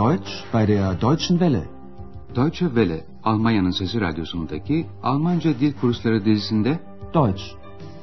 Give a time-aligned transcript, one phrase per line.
[0.00, 1.68] Deutsch bei der Deutschen Welle.
[2.34, 6.80] Deutsche Welle, Almanya'nın Sesi Radyosu'ndaki Almanca Dil Kursları dizisinde
[7.14, 7.42] Deutsch.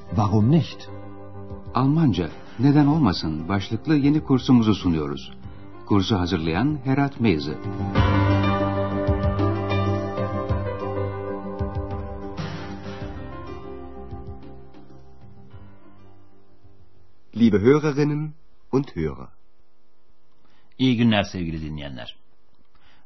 [0.09, 0.89] Warum nicht?
[1.73, 2.29] Almanca,
[2.59, 5.31] neden olmasın başlıklı yeni kursumuzu sunuyoruz.
[5.85, 7.57] Kursu hazırlayan Herat Meyzi.
[17.35, 18.33] Liebe Hörerinnen
[18.71, 19.36] und Hörer.
[20.79, 22.15] İyi günler sevgili dinleyenler.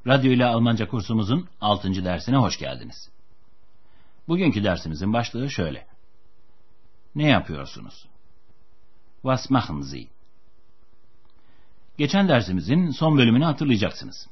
[0.07, 2.05] Radyo ile Almanca kursumuzun 6.
[2.05, 3.09] dersine hoş geldiniz.
[4.27, 5.87] Bugünkü dersimizin başlığı şöyle.
[7.15, 8.05] Ne yapıyorsunuz?
[9.21, 10.07] Was machen Sie?
[11.97, 14.27] Geçen dersimizin son bölümünü hatırlayacaksınız.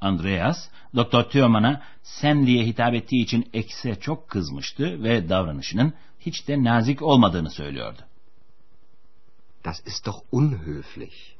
[0.00, 6.64] Andreas, Doktor Thürmann'a sen diye hitap ettiği için ekse çok kızmıştı ve davranışının hiç de
[6.64, 8.02] nazik olmadığını söylüyordu.
[9.64, 11.39] Das ist doch unhöflich.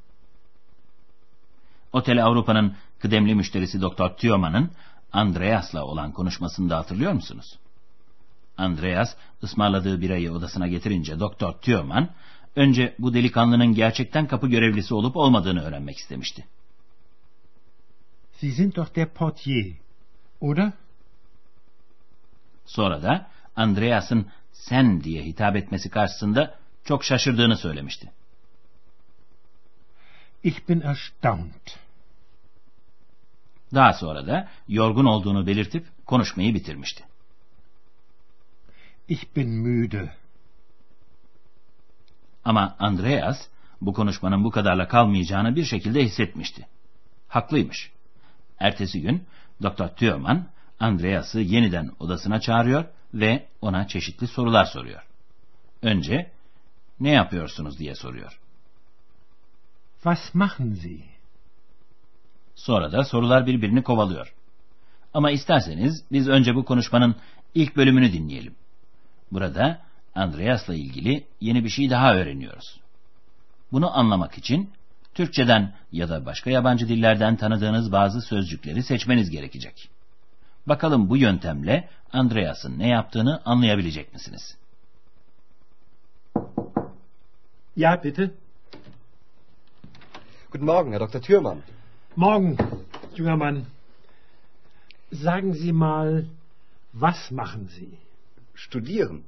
[1.92, 4.70] Otel Avrupa'nın kıdemli müşterisi Doktor Thürmann'ın
[5.12, 7.58] Andreas'la olan konuşmasını da hatırlıyor musunuz?
[8.58, 12.08] Andreas ısmarladığı birayı odasına getirince Doktor Thürmann
[12.56, 16.44] önce bu delikanlının gerçekten kapı görevlisi olup olmadığını öğrenmek istemişti.
[18.32, 19.74] Sie sind doch der Portier,
[20.40, 20.72] oder?
[22.66, 28.12] Sonra da Andreas'ın sen diye hitap etmesi karşısında çok şaşırdığını söylemişti.
[30.42, 31.78] Ich bin erstaunt.
[33.74, 37.04] Daha sonra da yorgun olduğunu belirtip konuşmayı bitirmişti.
[39.08, 40.14] Ich bin müde.
[42.44, 43.48] Ama Andreas
[43.80, 46.66] bu konuşmanın bu kadarla kalmayacağını bir şekilde hissetmişti.
[47.28, 47.92] Haklıymış.
[48.58, 49.26] Ertesi gün
[49.62, 49.88] Dr.
[49.96, 50.46] Thürmann
[50.80, 55.02] Andreas'ı yeniden odasına çağırıyor ve ona çeşitli sorular soruyor.
[55.82, 56.30] Önce
[57.00, 58.40] ne yapıyorsunuz diye soruyor.
[60.02, 61.04] Was machen Sie?
[62.54, 64.34] Sonra da sorular birbirini kovalıyor.
[65.14, 67.16] Ama isterseniz biz önce bu konuşmanın
[67.54, 68.54] ilk bölümünü dinleyelim.
[69.32, 69.80] Burada
[70.14, 72.80] Andreas'la ilgili yeni bir şey daha öğreniyoruz.
[73.72, 74.70] Bunu anlamak için
[75.14, 79.90] Türkçeden ya da başka yabancı dillerden tanıdığınız bazı sözcükleri seçmeniz gerekecek.
[80.66, 84.56] Bakalım bu yöntemle Andreas'ın ne yaptığını anlayabilecek misiniz?
[87.76, 88.30] Ja, bitte.
[90.50, 91.22] Guten Morgen, Herr Dr.
[91.22, 91.62] Thürmann.
[92.16, 92.56] Morgen,
[93.14, 93.66] junger Mann.
[95.12, 96.26] Sagen Sie mal,
[96.92, 97.96] was machen Sie?
[98.54, 99.24] Studieren.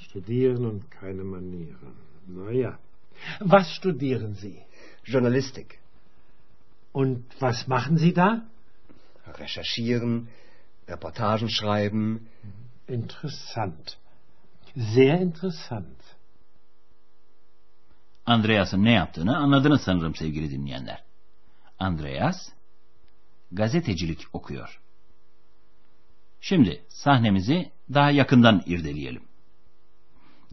[0.00, 1.94] Studieren und keine Manieren.
[2.26, 2.76] Naja.
[3.38, 4.60] Was studieren Sie?
[5.04, 5.78] Journalistik.
[6.90, 8.48] Und was machen Sie da?
[9.28, 10.26] Recherchieren,
[10.88, 12.26] Reportagen schreiben.
[12.88, 13.96] Interessant.
[14.74, 16.00] Sehr interessant.
[18.28, 21.02] Andreas'ın ne yaptığını anladınız sanırım sevgili dinleyenler.
[21.78, 22.48] Andreas
[23.52, 24.80] gazetecilik okuyor.
[26.40, 29.22] Şimdi sahnemizi daha yakından irdeleyelim.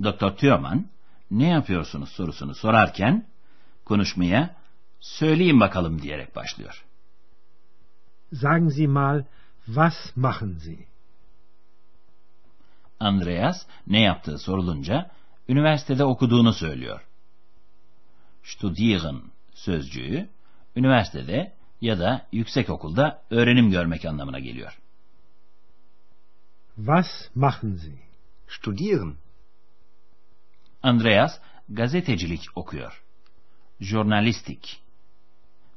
[0.04, 0.88] Doktor Thürmann
[1.32, 3.28] ne yapıyorsunuz sorusunu sorarken
[3.86, 4.56] konuşmaya
[5.00, 6.86] söyleyin bakalım diyerek başlıyor.
[8.34, 9.24] Sagen Sie mal,
[9.66, 10.86] was machen Sie?
[13.00, 15.12] Andreas ne yaptığı sorulunca
[15.48, 17.05] üniversitede okuduğunu söylüyor.
[18.46, 19.22] Studieren
[19.54, 20.30] sözcüğü
[20.76, 24.80] üniversitede ya da yüksek okulda öğrenim görmek anlamına geliyor.
[26.76, 28.00] Was machen Sie?
[28.48, 29.16] Studieren.
[30.84, 31.40] Andreas
[31.70, 33.04] gazetecilik okuyor.
[33.80, 34.82] Jurnalistik.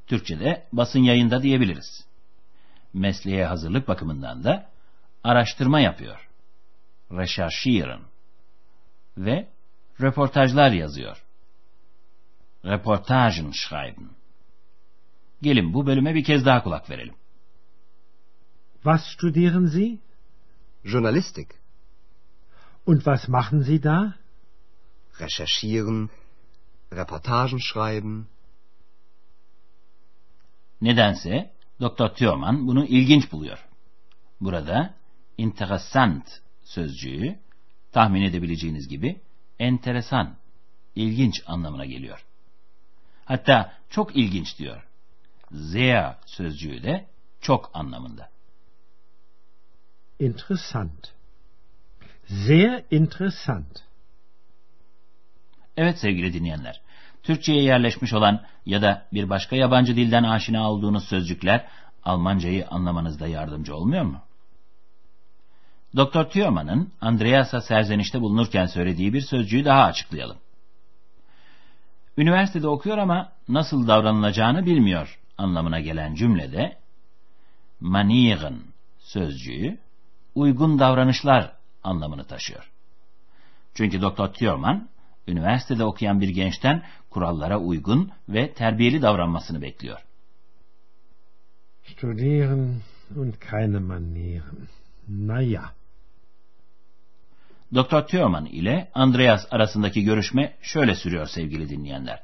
[0.07, 2.07] Türkçe'de basın yayında diyebiliriz.
[2.93, 4.69] Mesleğe hazırlık bakımından da
[5.23, 6.29] araştırma yapıyor.
[7.11, 8.01] Recherchieren.
[9.17, 9.47] Ve
[10.01, 11.25] röportajlar yazıyor.
[12.65, 14.09] Reportagen schreiben.
[15.41, 17.15] Gelin bu bölüme bir kez daha kulak verelim.
[18.73, 19.99] Was studieren Sie?
[20.83, 21.49] Journalistik.
[22.85, 24.13] Und was machen Sie da?
[25.19, 26.09] Recherchieren,
[26.93, 28.27] Reportagen schreiben.
[30.81, 32.13] Nedense Dr.
[32.13, 33.67] Thürmann bunu ilginç buluyor.
[34.41, 34.93] Burada
[35.37, 37.39] interessant sözcüğü
[37.91, 39.21] tahmin edebileceğiniz gibi
[39.59, 40.37] enteresan,
[40.95, 42.25] ilginç anlamına geliyor.
[43.29, 44.87] Hatta çok ilginç diyor.
[45.51, 47.05] Sehr sözcüğü de
[47.41, 48.29] çok anlamında.
[50.19, 51.13] Interessant.
[52.27, 53.83] Sehr interessant.
[55.77, 56.81] Evet sevgili dinleyenler,
[57.23, 61.67] Türkçe'ye yerleşmiş olan ya da bir başka yabancı dilden aşina olduğunuz sözcükler
[62.03, 64.21] Almancayı anlamanızda yardımcı olmuyor mu?
[65.95, 70.37] Doktor Thürmann'ın Andreas'a serzenişte bulunurken söylediği bir sözcüğü daha açıklayalım.
[72.19, 76.77] Üniversitede okuyor ama nasıl davranılacağını bilmiyor anlamına gelen cümlede
[77.79, 78.59] manieren
[78.99, 79.77] sözcüğü
[80.35, 82.71] uygun davranışlar anlamını taşıyor.
[83.73, 84.33] Çünkü Dr.
[84.33, 84.89] Thurman
[85.27, 89.99] üniversitede okuyan bir gençten kurallara uygun ve terbiyeli davranmasını bekliyor.
[91.85, 92.81] Studieren
[93.15, 94.67] und keine Manieren.
[95.07, 95.78] Naja.
[97.73, 98.07] Dr.
[98.07, 102.21] Thurman ile Andreas arasındaki görüşme şöyle sürüyor sevgili dinleyenler.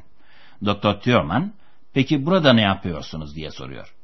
[0.66, 1.00] Dr.
[1.00, 1.54] Thurman,
[1.94, 3.96] peki burada ne yapıyorsunuz diye soruyor.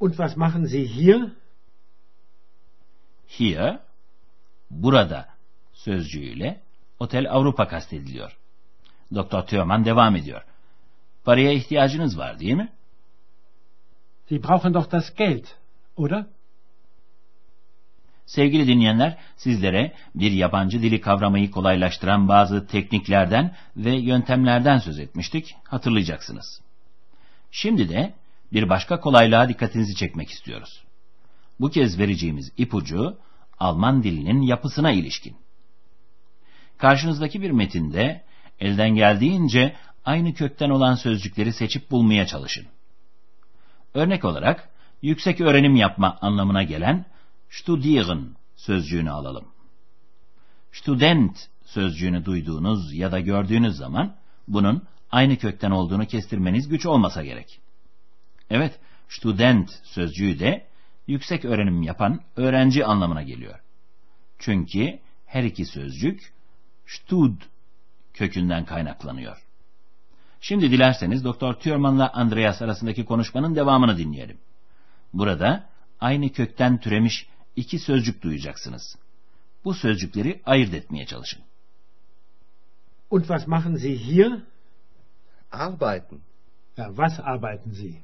[0.00, 1.32] Und was machen Sie hier?
[3.28, 3.80] Here,
[4.70, 5.28] burada
[5.72, 6.60] sözcüğüyle
[7.00, 8.38] Otel Avrupa kastediliyor.
[9.14, 9.46] Dr.
[9.46, 10.44] Thurman devam ediyor.
[11.24, 12.72] Paraya ihtiyacınız var değil mi?
[14.28, 15.44] Sie brauchen doch das Geld,
[15.96, 16.26] oder?
[18.28, 26.60] Sevgili dinleyenler, sizlere bir yabancı dili kavramayı kolaylaştıran bazı tekniklerden ve yöntemlerden söz etmiştik, hatırlayacaksınız.
[27.50, 28.14] Şimdi de
[28.52, 30.82] bir başka kolaylığa dikkatinizi çekmek istiyoruz.
[31.60, 33.18] Bu kez vereceğimiz ipucu,
[33.58, 35.36] Alman dilinin yapısına ilişkin.
[36.78, 38.24] Karşınızdaki bir metinde
[38.60, 42.66] elden geldiğince aynı kökten olan sözcükleri seçip bulmaya çalışın.
[43.94, 44.68] Örnek olarak,
[45.02, 47.04] yüksek öğrenim yapma anlamına gelen
[47.50, 49.44] studieren sözcüğünü alalım.
[50.72, 54.16] Student sözcüğünü duyduğunuz ya da gördüğünüz zaman
[54.48, 57.60] bunun aynı kökten olduğunu kestirmeniz güç olmasa gerek.
[58.50, 60.66] Evet, student sözcüğü de
[61.06, 63.60] yüksek öğrenim yapan öğrenci anlamına geliyor.
[64.38, 66.32] Çünkü her iki sözcük
[66.86, 67.42] stud
[68.14, 69.36] kökünden kaynaklanıyor.
[70.40, 74.38] Şimdi dilerseniz Doktor Thurman'la Andreas arasındaki konuşmanın devamını dinleyelim.
[75.12, 75.68] Burada
[76.00, 77.26] aynı kökten türemiş
[77.58, 78.96] iki sözcük duyacaksınız.
[79.64, 81.42] Bu sözcükleri ayırt etmeye çalışın.
[83.10, 84.42] Und was machen Sie hier?
[85.52, 86.18] Arbeiten.
[86.76, 87.94] Ja, was arbeiten Sie?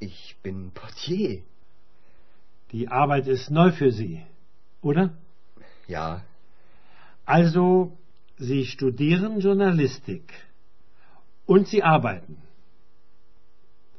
[0.00, 1.42] Ich bin Portier.
[2.72, 4.22] Die Arbeit ist neu für Sie,
[4.82, 5.10] oder?
[5.88, 6.22] Ja,
[7.26, 7.92] Also,
[8.38, 10.22] Sie studieren Journalistik.
[11.46, 12.36] Und Sie arbeiten.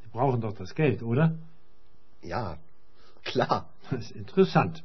[0.03, 1.35] Sie brauchen doch das Geld, oder?
[2.23, 2.57] ja,
[3.31, 3.69] klar.
[3.89, 4.83] Das ist interessant.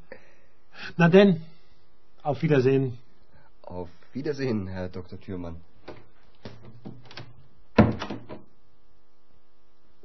[0.97, 1.43] Na denn,
[2.23, 2.99] auf Wiedersehen.
[3.62, 5.19] Auf Wiedersehen, Herr Dr.
[5.21, 5.56] Thürmann.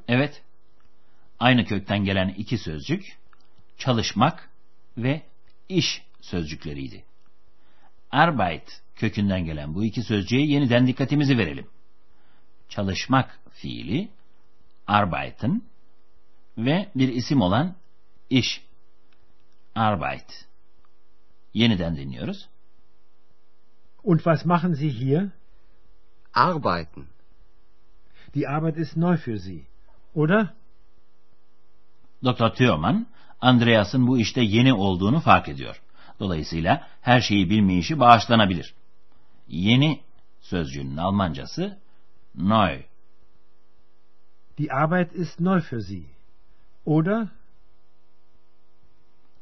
[0.07, 0.43] Evet,
[1.39, 3.17] aynı kökten gelen iki sözcük,
[3.77, 4.49] çalışmak
[4.97, 5.21] ve
[5.69, 7.03] iş sözcükleriydi.
[8.11, 11.67] Arbeit kökünden gelen bu iki sözcüğe yeniden dikkatimizi verelim.
[12.69, 14.09] Çalışmak fiili,
[14.87, 15.61] arbeiten
[16.57, 17.75] ve bir isim olan
[18.29, 18.63] iş,
[19.75, 20.47] Arbeit.
[21.53, 22.49] Yeniden dinliyoruz.
[24.03, 25.31] Und was machen Sie hier?
[26.33, 27.05] Arbeiten.
[28.33, 29.67] Die Arbeit ist neu für Sie,
[30.13, 30.53] oder?
[32.23, 32.53] Dr.
[32.53, 33.07] Thurman,
[33.41, 35.81] Andreas'ın bu işte yeni olduğunu fark ediyor.
[36.19, 38.73] Dolayısıyla her şeyi bilmeyişi bağışlanabilir.
[39.47, 40.01] Yeni
[40.39, 41.79] sözcüğünün Almancası
[42.35, 42.81] neu.
[44.57, 46.05] Die Arbeit ist neu für Sie,
[46.85, 47.27] oder?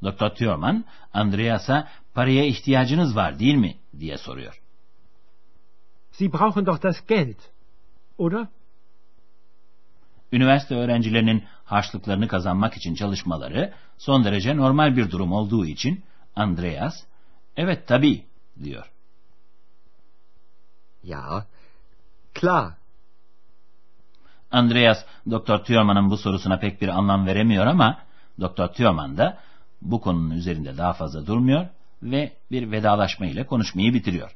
[0.04, 0.30] Dr.
[0.30, 4.62] Thurman, Andreas'a paraya ihtiyacınız var değil mi diye soruyor.
[6.12, 7.40] Sie brauchen doch das Geld,
[8.18, 8.48] oder?
[10.32, 16.04] Üniversite öğrencilerinin harçlıklarını kazanmak için çalışmaları son derece normal bir durum olduğu için
[16.36, 17.04] Andreas,
[17.58, 18.26] evet tabii
[18.64, 18.92] diyor.
[21.04, 21.46] Ja,
[22.34, 22.74] klar.
[24.52, 25.64] Andreas, Dr.
[25.64, 28.00] Thurman'ın bu sorusuna pek bir anlam veremiyor ama
[28.42, 28.68] Dr.
[28.68, 29.40] Thurman da
[29.82, 31.68] bu konunun üzerinde daha fazla durmuyor
[32.04, 34.36] ve bir vedalaşma ile konuşmayı bitiriyor.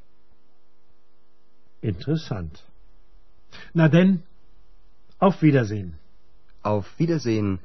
[1.84, 2.64] Interessant.
[3.76, 4.20] Na denn,
[5.20, 5.94] auf Wiedersehen.
[6.64, 7.60] Auf Wiedersehen,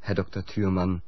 [0.00, 0.42] Herr Dr.
[0.42, 1.02] Thürmann.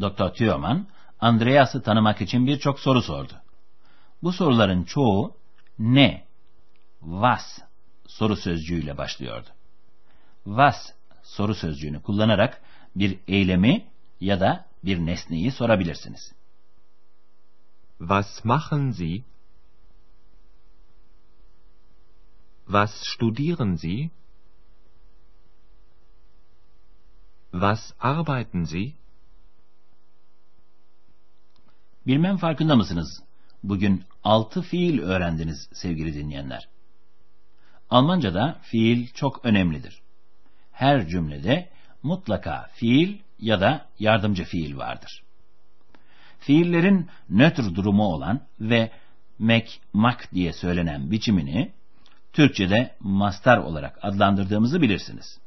[0.00, 0.34] Dr.
[0.34, 0.86] Thurman,
[1.20, 3.32] Andreas'ı tanımak için birçok soru sordu.
[4.24, 5.36] Bu soruların çoğu
[5.78, 6.26] ne,
[7.00, 7.58] was
[8.06, 9.48] soru sözcüğüyle başlıyordu.
[10.44, 12.62] Was soru sözcüğünü kullanarak
[12.96, 13.86] bir eylemi
[14.20, 16.32] ya da bir nesneyi sorabilirsiniz.
[17.98, 19.24] Was machen Sie?
[22.66, 24.10] Was studieren Sie?
[27.52, 28.94] Was arbeiten Sie?
[32.06, 33.24] Bilmem farkında mısınız?
[33.64, 36.68] Bugün altı fiil öğrendiniz sevgili dinleyenler.
[37.90, 40.02] Almanca'da fiil çok önemlidir.
[40.72, 41.68] Her cümlede
[42.02, 45.22] mutlaka fiil ya da yardımcı fiil vardır.
[46.38, 48.90] Fiillerin nötr durumu olan ve
[49.38, 51.72] mek, mak diye söylenen biçimini
[52.32, 55.40] Türkçe'de mastar olarak adlandırdığımızı bilirsiniz.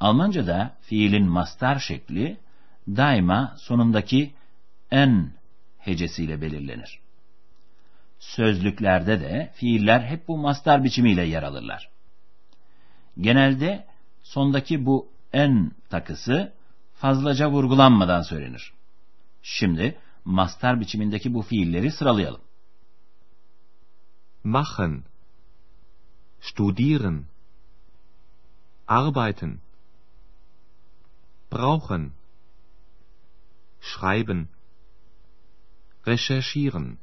[0.00, 2.36] Almanca'da fiilin mastar şekli
[2.88, 4.34] daima sonundaki
[4.90, 5.32] en
[5.84, 7.00] hecesiyle belirlenir.
[8.18, 11.88] Sözlüklerde de fiiller hep bu mastar biçimiyle yer alırlar.
[13.20, 13.86] Genelde
[14.22, 16.52] sondaki bu en takısı
[16.94, 18.72] fazlaca vurgulanmadan söylenir.
[19.42, 22.40] Şimdi mastar biçimindeki bu fiilleri sıralayalım.
[24.44, 25.04] Machen.
[26.40, 27.24] Studieren.
[28.88, 29.58] Arbeiten.
[31.52, 32.12] Brauchen.
[33.80, 34.48] Schreiben.
[36.08, 36.98] Recherchieren.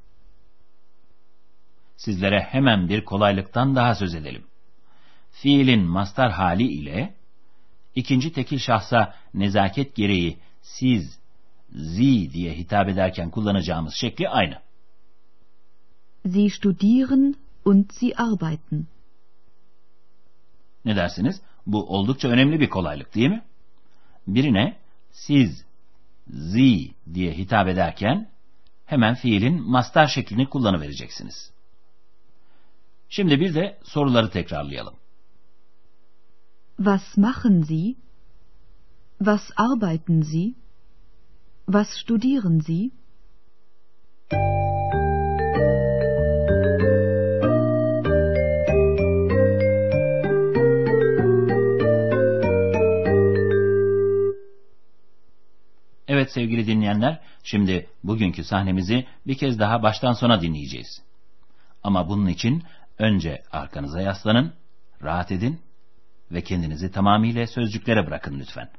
[1.98, 4.44] Sizlere hemen bir kolaylıktan daha söz edelim.
[5.32, 7.14] Fiilin mastar hali ile
[7.96, 11.20] ikinci tekil şahsa nezaket gereği siz,
[11.72, 14.62] sie diye hitap ederken kullanacağımız şekli aynı.
[16.24, 18.88] Sie studieren und sie arbeiten.
[20.86, 21.42] Ne dersiniz?
[21.66, 23.44] Bu oldukça önemli bir kolaylık değil mi?
[24.28, 24.78] Birine
[25.12, 25.66] siz,
[26.32, 28.30] sie diye hitap ederken
[28.90, 31.52] hemen fiilin mastar şeklini kullanıvereceksiniz.
[33.10, 34.96] Şimdi bir de soruları tekrarlayalım.
[36.78, 37.96] Was machen Sie?
[39.18, 40.54] Was arbeiten Sie?
[41.66, 42.92] Was studieren Sie?
[56.30, 61.02] Evet sevgili dinleyenler, şimdi bugünkü sahnemizi bir kez daha baştan sona dinleyeceğiz.
[61.84, 62.64] Ama bunun için
[63.00, 64.54] önce arkanıza yaslanın,
[65.04, 65.62] rahat edin
[66.32, 68.70] ve kendinizi tamamıyla sözcüklere bırakın lütfen.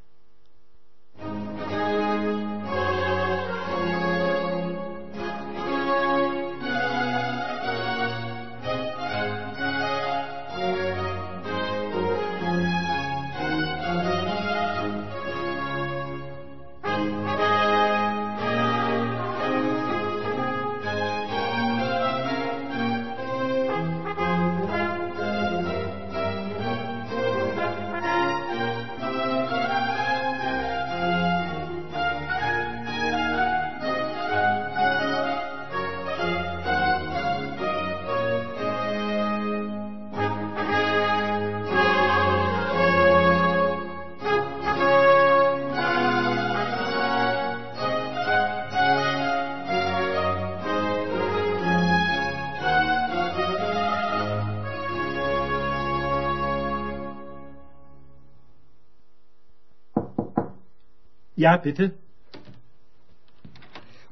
[61.41, 61.95] Ja, bitte.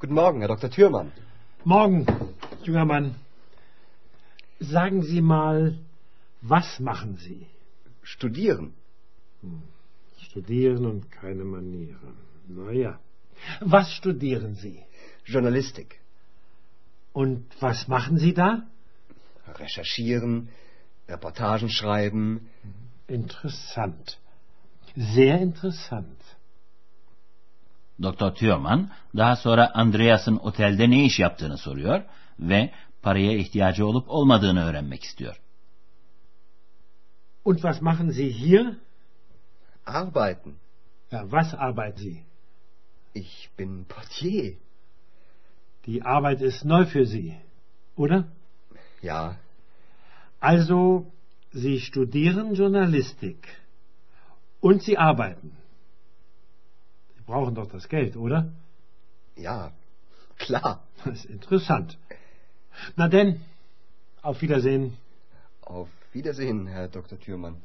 [0.01, 0.71] Guten Morgen, Herr Dr.
[0.71, 1.13] Thürmann.
[1.63, 2.07] Morgen,
[2.63, 3.17] junger Mann.
[4.61, 5.79] Sagen Sie mal,
[6.41, 7.47] was machen Sie?
[8.03, 8.73] Studieren.
[10.29, 12.17] Studieren und keine Manieren.
[12.49, 12.99] Naja.
[13.61, 14.83] Was studieren Sie?
[15.27, 16.01] Journalistik.
[17.13, 18.67] Und was machen Sie da?
[19.47, 20.49] Recherchieren.
[21.07, 22.49] Reportagen schreiben.
[23.07, 24.19] Interessant.
[24.97, 26.28] Sehr interessant.
[28.03, 32.03] Doktor Thürmann daha sonra Andreas'ın otelde ne iş yaptığını soruyor
[32.41, 32.71] ve
[33.03, 35.41] paraya ihtiyacı olup olmadığını öğrenmek istiyor.
[37.45, 38.77] Und was machen Sie hier?
[39.87, 40.53] Arbeiten.
[41.11, 42.23] Ja, was arbeiten Sie?
[43.15, 44.55] Ich bin Portier.
[45.87, 47.35] Die Arbeit ist neu für Sie,
[47.97, 48.25] oder?
[49.03, 49.37] Ja,
[50.41, 51.07] Also,
[51.53, 53.49] Sie studieren Journalistik.
[54.61, 55.53] Und Sie arbeiten.
[57.29, 58.41] Brauchen doch das Geld, oder?
[59.37, 59.73] ja,
[60.39, 60.83] klar.
[61.05, 61.97] Das ist interessant.
[62.97, 63.41] Na denn,
[64.23, 64.97] auf Wiedersehen.
[65.63, 67.19] Auf Wiedersehen, Herr Dr.
[67.19, 67.57] Thürmann.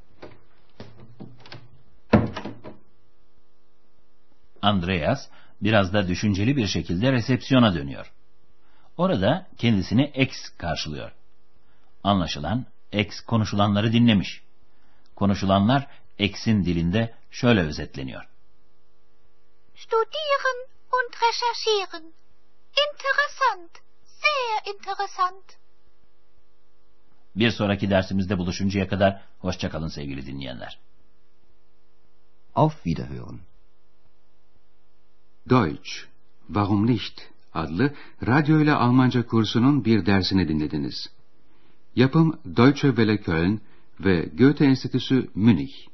[4.62, 5.30] Andreas
[5.62, 8.14] biraz da düşünceli bir şekilde resepsiyona dönüyor.
[8.98, 11.12] Orada kendisini X karşılıyor.
[12.04, 14.42] Anlaşılan X konuşulanları dinlemiş.
[15.16, 15.88] Konuşulanlar
[16.20, 18.33] X'in dilinde şöyle özetleniyor.
[19.76, 20.58] Studieren
[20.98, 22.14] und recherchieren.
[22.86, 23.72] Interessant.
[24.24, 25.46] Sehr interessant.
[27.36, 30.80] Bir sonraki dersimizde buluşuncaya kadar hoşçakalın sevgili dinleyenler.
[32.56, 33.40] Auf Wiederhören.
[35.50, 35.92] Deutsch,
[36.48, 37.22] Warum nicht?
[37.54, 37.94] adlı
[38.28, 41.10] radyo ile Almanca kursunun bir dersini dinlediniz.
[41.96, 43.62] Yapım Deutsche Welle Köln
[44.00, 45.93] ve Goethe Enstitüsü Münih.